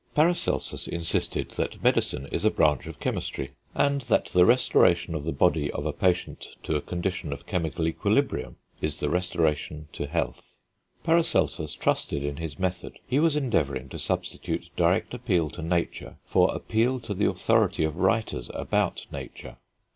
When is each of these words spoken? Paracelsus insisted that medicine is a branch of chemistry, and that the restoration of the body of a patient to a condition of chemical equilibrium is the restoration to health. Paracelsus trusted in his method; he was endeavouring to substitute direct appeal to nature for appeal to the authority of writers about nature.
Paracelsus 0.15 0.87
insisted 0.87 1.51
that 1.51 1.83
medicine 1.83 2.25
is 2.31 2.43
a 2.43 2.49
branch 2.49 2.87
of 2.87 2.99
chemistry, 2.99 3.51
and 3.75 4.01
that 4.01 4.25
the 4.29 4.47
restoration 4.47 5.13
of 5.13 5.23
the 5.25 5.31
body 5.31 5.69
of 5.69 5.85
a 5.85 5.93
patient 5.93 6.43
to 6.63 6.75
a 6.75 6.81
condition 6.81 7.31
of 7.31 7.45
chemical 7.45 7.87
equilibrium 7.87 8.55
is 8.81 8.97
the 8.99 9.11
restoration 9.11 9.87
to 9.93 10.07
health. 10.07 10.57
Paracelsus 11.03 11.75
trusted 11.75 12.23
in 12.23 12.37
his 12.37 12.57
method; 12.57 12.97
he 13.05 13.19
was 13.19 13.35
endeavouring 13.35 13.89
to 13.89 13.99
substitute 13.99 14.71
direct 14.75 15.13
appeal 15.13 15.51
to 15.51 15.61
nature 15.61 16.17
for 16.25 16.51
appeal 16.51 16.99
to 16.99 17.13
the 17.13 17.29
authority 17.29 17.83
of 17.83 17.95
writers 17.97 18.49
about 18.55 19.05
nature. 19.11 19.57